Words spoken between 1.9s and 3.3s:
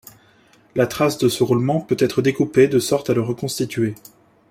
être découpée de sorte à le